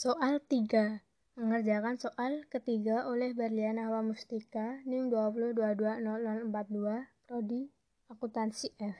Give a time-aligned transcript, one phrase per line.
[0.00, 1.04] Soal 3.
[1.36, 6.48] Mengerjakan soal ketiga oleh Berliana Mustika, NIM 20220042,
[7.28, 7.68] Prodi
[8.08, 8.96] Akuntansi F.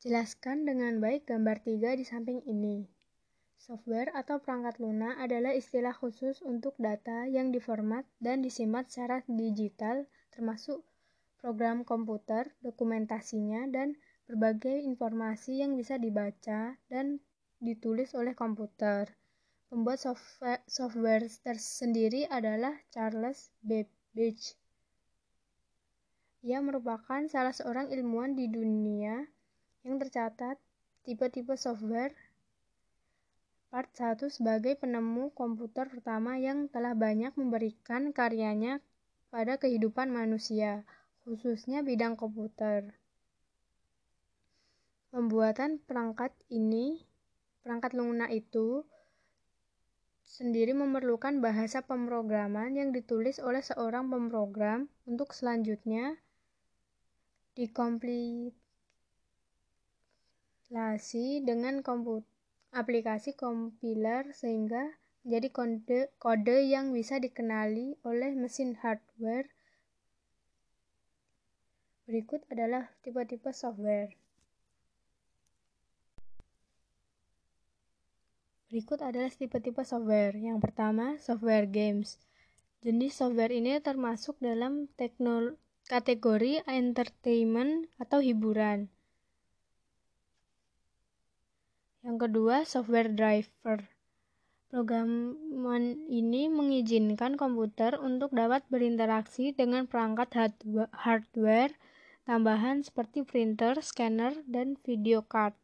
[0.00, 2.88] Jelaskan dengan baik gambar 3 di samping ini.
[3.60, 10.08] Software atau perangkat lunak adalah istilah khusus untuk data yang diformat dan disimpan secara digital,
[10.32, 10.80] termasuk
[11.44, 17.20] program komputer, dokumentasinya, dan berbagai informasi yang bisa dibaca dan
[17.60, 19.12] ditulis oleh komputer.
[19.70, 24.58] Pembuat software, software tersendiri adalah Charles Babbage.
[26.42, 29.28] Ia merupakan salah seorang ilmuwan di dunia
[29.86, 30.56] yang tercatat
[31.04, 32.16] tipe-tipe software
[33.70, 38.82] Part 1 sebagai penemu komputer pertama yang telah banyak memberikan karyanya
[39.30, 40.82] pada kehidupan manusia,
[41.22, 42.98] khususnya bidang komputer.
[45.14, 46.98] Pembuatan perangkat ini
[47.60, 48.88] Perangkat lunak itu
[50.24, 56.16] sendiri memerlukan bahasa pemrograman yang ditulis oleh seorang pemrogram untuk selanjutnya
[57.58, 58.54] dikompilasi
[61.42, 61.82] dengan
[62.70, 69.50] aplikasi kompiler sehingga menjadi kode, kode yang bisa dikenali oleh mesin hardware.
[72.08, 74.14] Berikut adalah tipe-tipe software.
[78.70, 80.30] Berikut adalah tipe-tipe software.
[80.38, 82.22] Yang pertama, software games.
[82.86, 84.86] Jenis software ini termasuk dalam
[85.90, 88.86] kategori entertainment atau hiburan.
[92.06, 93.90] Yang kedua, software driver.
[94.70, 95.34] Program
[96.06, 100.30] ini mengizinkan komputer untuk dapat berinteraksi dengan perangkat
[100.94, 101.74] hardware
[102.22, 105.58] tambahan seperti printer, scanner, dan video card.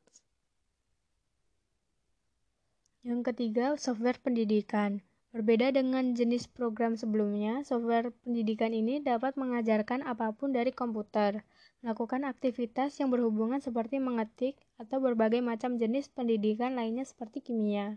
[3.06, 4.98] Yang ketiga, software pendidikan.
[5.30, 11.46] Berbeda dengan jenis program sebelumnya, software pendidikan ini dapat mengajarkan apa pun dari komputer,
[11.86, 17.94] melakukan aktivitas yang berhubungan seperti mengetik, atau berbagai macam jenis pendidikan lainnya seperti kimia.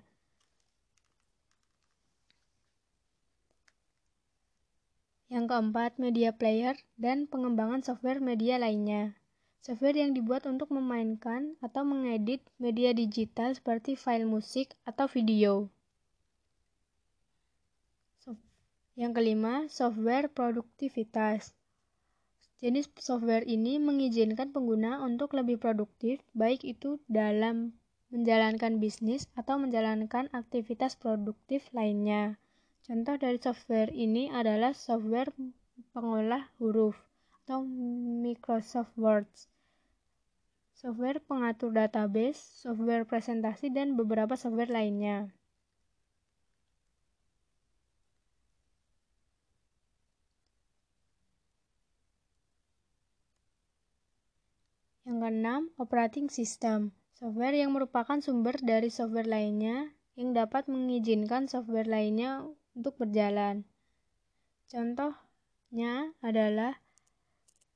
[5.33, 9.18] Yang keempat, media player dan pengembangan software media lainnya.
[9.59, 15.67] Software yang dibuat untuk memainkan atau mengedit media digital seperti file musik atau video.
[18.99, 21.55] Yang kelima, software produktivitas.
[22.59, 27.79] Jenis software ini mengizinkan pengguna untuk lebih produktif, baik itu dalam
[28.11, 32.35] menjalankan bisnis atau menjalankan aktivitas produktif lainnya.
[32.83, 35.31] Contoh dari software ini adalah software
[35.95, 36.99] pengolah huruf
[37.49, 39.25] atau Microsoft Word,
[40.77, 45.33] software pengatur database, software presentasi, dan beberapa software lainnya.
[55.09, 56.93] Yang keenam, operating system.
[57.17, 62.45] Software yang merupakan sumber dari software lainnya yang dapat mengizinkan software lainnya
[62.77, 63.65] untuk berjalan.
[64.69, 66.77] Contohnya adalah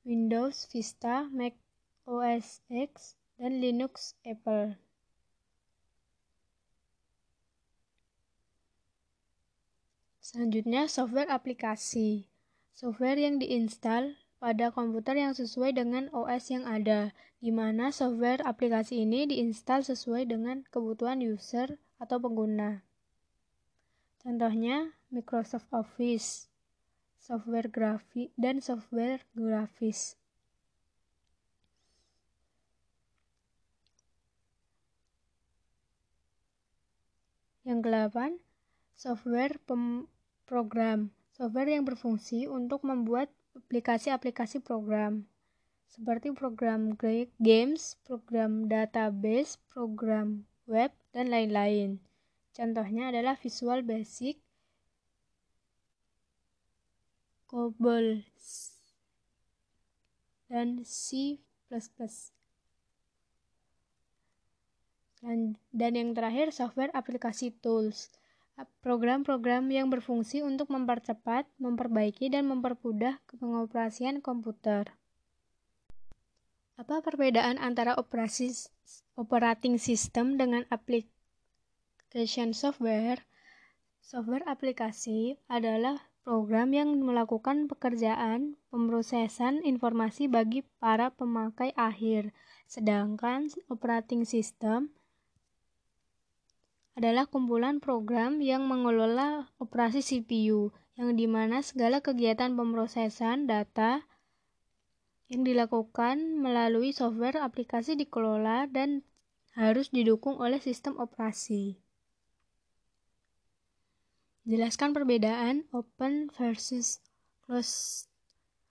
[0.04, 1.56] Windows Vista, Mac
[2.04, 4.76] OS X, dan Linux Apple.
[10.20, 12.28] Selanjutnya, software aplikasi.
[12.76, 19.08] Software yang diinstal pada komputer yang sesuai dengan OS yang ada, di mana software aplikasi
[19.08, 22.84] ini diinstal sesuai dengan kebutuhan user atau pengguna.
[24.20, 26.52] Contohnya, Microsoft Office,
[27.24, 30.20] software grafik, dan software grafis.
[37.64, 38.30] Yang kedelapan,
[38.92, 39.56] software
[40.44, 41.16] program.
[41.32, 45.24] Software yang berfungsi untuk membuat aplikasi-aplikasi program
[45.88, 46.92] seperti program
[47.40, 52.02] games, program database, program web, dan lain-lain.
[52.50, 54.43] Contohnya adalah Visual Basic,
[57.54, 58.26] COBOL
[60.50, 61.38] dan C++.
[65.22, 68.10] Dan yang terakhir, software aplikasi tools.
[68.82, 74.90] Program-program yang berfungsi untuk mempercepat, memperbaiki, dan mempermudah pengoperasian komputer.
[76.74, 78.50] Apa perbedaan antara operasi
[79.14, 83.22] operating system dengan application software?
[84.02, 92.32] Software aplikasi adalah program yang melakukan pekerjaan pemrosesan informasi bagi para pemakai akhir,
[92.64, 94.88] sedangkan operating system
[96.96, 104.00] adalah kumpulan program yang mengelola operasi CPU, yang di mana segala kegiatan pemrosesan data
[105.28, 109.04] yang dilakukan melalui software aplikasi dikelola dan
[109.58, 111.83] harus didukung oleh sistem operasi.
[114.44, 117.00] Jelaskan perbedaan open versus
[117.48, 118.12] closed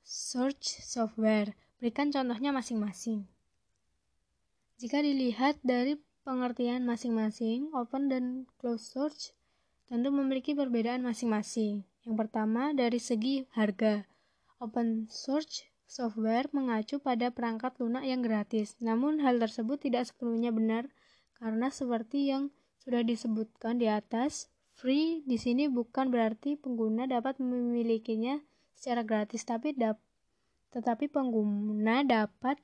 [0.06, 1.58] source software.
[1.82, 3.26] Berikan contohnya masing-masing.
[4.78, 9.34] Jika dilihat dari pengertian masing-masing, open dan closed source
[9.90, 11.82] tentu memiliki perbedaan masing-masing.
[12.06, 14.06] Yang pertama, dari segi harga.
[14.62, 18.78] Open source software mengacu pada perangkat lunak yang gratis.
[18.78, 20.86] Namun hal tersebut tidak sepenuhnya benar
[21.42, 24.53] karena seperti yang sudah disebutkan di atas,
[24.84, 28.44] free di sini bukan berarti pengguna dapat memilikinya
[28.76, 30.04] secara gratis, tapi dapat
[30.76, 32.60] tetapi pengguna dapat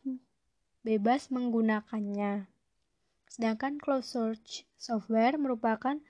[0.83, 2.49] bebas menggunakannya.
[3.29, 6.01] Sedangkan closed source software merupakan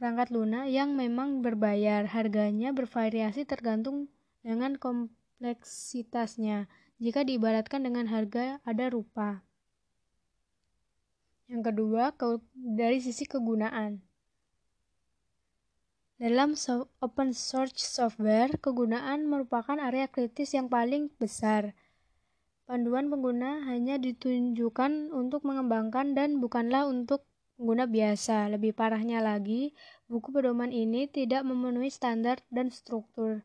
[0.00, 2.08] perangkat lunak yang memang berbayar.
[2.08, 4.08] Harganya bervariasi tergantung
[4.40, 6.72] dengan kompleksitasnya.
[6.96, 9.44] Jika diibaratkan dengan harga ada rupa.
[11.46, 12.16] Yang kedua,
[12.56, 14.00] dari sisi kegunaan.
[16.16, 16.56] Dalam
[17.04, 21.76] open source software, kegunaan merupakan area kritis yang paling besar.
[22.64, 27.28] Panduan pengguna hanya ditunjukkan untuk mengembangkan dan bukanlah untuk
[27.60, 28.48] pengguna biasa.
[28.48, 29.76] Lebih parahnya lagi,
[30.08, 33.44] buku pedoman ini tidak memenuhi standar dan struktur.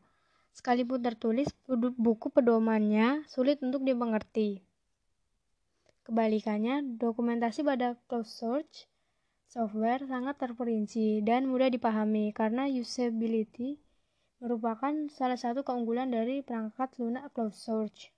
[0.56, 4.64] Sekalipun tertulis, buku pedomannya sulit untuk dimengerti.
[6.08, 8.88] Kebalikannya, dokumentasi pada closed source
[9.52, 13.76] software sangat terperinci dan mudah dipahami karena usability
[14.40, 18.08] merupakan salah satu keunggulan dari perangkat lunak closed source.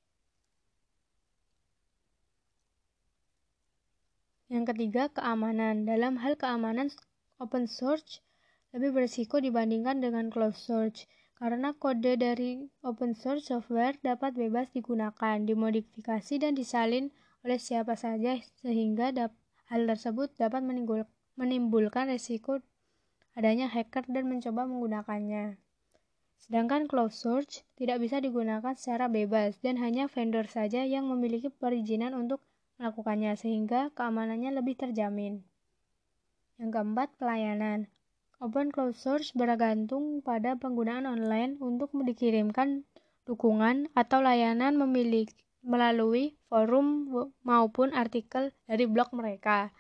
[4.47, 5.83] Yang ketiga, keamanan.
[5.83, 6.95] Dalam hal keamanan,
[7.43, 8.23] open source
[8.71, 15.43] lebih berisiko dibandingkan dengan closed source karena kode dari open source software dapat bebas digunakan,
[15.43, 17.11] dimodifikasi, dan disalin
[17.43, 19.11] oleh siapa saja sehingga
[19.67, 22.63] hal tersebut dapat menimbulkan menimbulkan resiko
[23.35, 25.59] adanya hacker dan mencoba menggunakannya.
[26.39, 32.13] Sedangkan closed source tidak bisa digunakan secara bebas dan hanya vendor saja yang memiliki perizinan
[32.13, 32.45] untuk
[32.77, 35.41] melakukannya sehingga keamanannya lebih terjamin.
[36.61, 37.91] Yang keempat, pelayanan.
[38.43, 42.85] Open closed source bergantung pada penggunaan online untuk dikirimkan
[43.25, 45.33] dukungan atau layanan memiliki
[45.65, 47.09] melalui forum
[47.41, 49.73] maupun artikel dari blog mereka.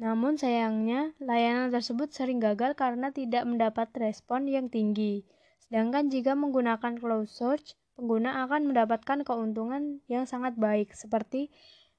[0.00, 5.28] Namun sayangnya, layanan tersebut sering gagal karena tidak mendapat respon yang tinggi.
[5.60, 11.52] Sedangkan jika menggunakan closed source, pengguna akan mendapatkan keuntungan yang sangat baik, seperti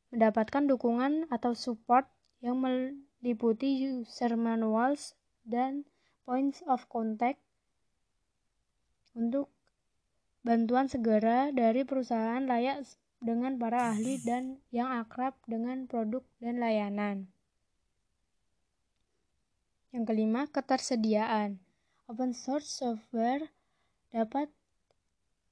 [0.10, 2.10] mendapatkan dukungan atau support
[2.42, 5.14] yang meliputi user manuals
[5.46, 5.86] dan
[6.26, 7.38] points of contact
[9.14, 9.54] untuk
[10.42, 12.82] bantuan segera dari perusahaan layak
[13.22, 17.30] dengan para ahli dan yang akrab dengan produk dan layanan.
[19.92, 21.60] Yang kelima, ketersediaan.
[22.08, 23.52] Open source software
[24.12, 24.52] dapat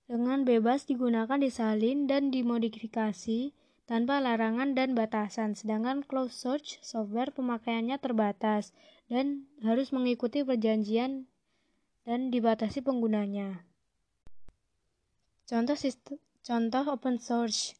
[0.07, 3.55] dengan bebas digunakan disalin dan dimodifikasi
[3.89, 8.75] tanpa larangan dan batasan, sedangkan closed source software pemakaiannya terbatas
[9.09, 11.25] dan harus mengikuti perjanjian
[12.05, 13.65] dan dibatasi penggunanya.
[15.49, 17.73] Contoh sistem, contoh open source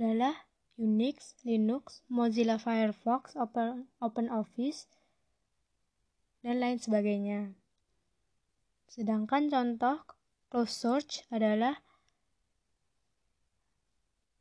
[0.00, 0.48] adalah
[0.80, 4.88] Unix, Linux, Mozilla Firefox, Open, OpenOffice,
[6.42, 7.54] dan lain sebagainya.
[8.90, 10.04] Sedangkan contoh
[10.52, 11.80] closed source adalah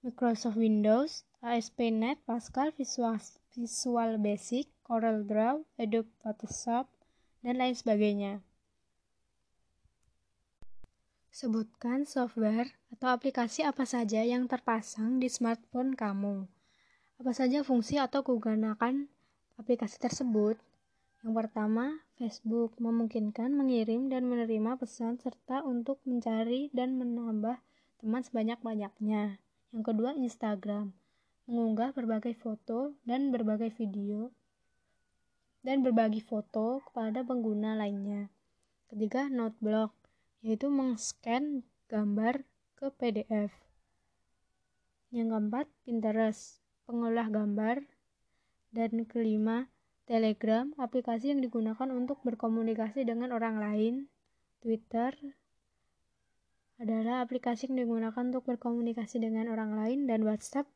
[0.01, 3.21] Microsoft Windows, ASP.NET, Pascal, Visual,
[3.53, 6.89] Visual Basic, Corel Draw, Adobe Photoshop,
[7.45, 8.41] dan lain sebagainya.
[11.29, 16.49] Sebutkan software atau aplikasi apa saja yang terpasang di smartphone kamu.
[17.21, 19.05] Apa saja fungsi atau kegunaan
[19.61, 20.57] aplikasi tersebut?
[21.21, 27.61] Yang pertama, Facebook memungkinkan mengirim dan menerima pesan serta untuk mencari dan menambah
[28.01, 29.37] teman sebanyak-banyaknya.
[29.69, 30.97] Yang kedua, Instagram
[31.45, 34.31] mengunggah berbagai foto dan berbagai video
[35.61, 38.33] dan berbagi foto kepada pengguna lainnya.
[38.89, 39.93] Ketiga, Noteblock
[40.41, 42.41] yaitu mengscan gambar
[42.73, 43.53] ke PDF.
[45.13, 47.85] Yang keempat, Pinterest, pengolah gambar.
[48.71, 49.67] Dan kelima,
[50.11, 54.11] Telegram, aplikasi yang digunakan untuk berkomunikasi dengan orang lain.
[54.59, 55.15] Twitter
[56.75, 60.11] adalah aplikasi yang digunakan untuk berkomunikasi dengan orang lain.
[60.11, 60.67] Dan WhatsApp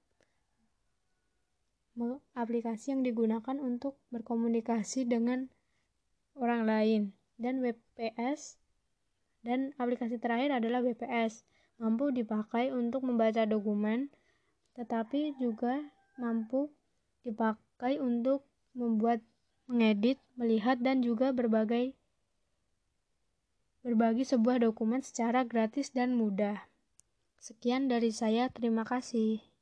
[2.32, 5.52] aplikasi yang digunakan untuk berkomunikasi dengan
[6.40, 7.02] orang lain.
[7.36, 8.56] Dan WPS
[9.44, 11.44] dan aplikasi terakhir adalah WPS
[11.76, 14.08] mampu dipakai untuk membaca dokumen
[14.80, 15.80] tetapi juga
[16.16, 16.72] mampu
[17.24, 19.24] dipakai untuk membuat
[19.66, 21.96] mengedit, melihat dan juga berbagai
[23.86, 26.66] berbagi sebuah dokumen secara gratis dan mudah.
[27.38, 29.55] Sekian dari saya, terima kasih.